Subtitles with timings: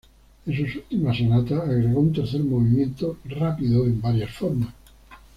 [0.47, 4.73] En sus últimas sonatas agregó un tercer movimiento rápido en varias formas.